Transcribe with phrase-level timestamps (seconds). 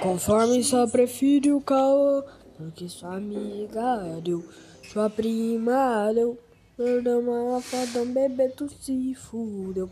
[0.00, 2.22] Conforme só prefiro o caô,
[2.56, 4.44] porque sua amiga deu,
[4.82, 6.38] sua prima deu,
[6.76, 9.90] perdão, uma foda, um bebê, tu se fudeu.